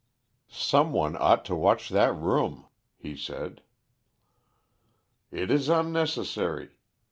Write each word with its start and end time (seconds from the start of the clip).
"Some 0.49 0.93
one 0.93 1.15
ought 1.15 1.45
to 1.45 1.55
watch 1.55 1.89
that 1.89 2.15
room," 2.15 2.65
he 2.97 3.15
said. 3.15 3.61
"It 5.29 5.51
is 5.51 5.69
unnecessary. 5.69 6.71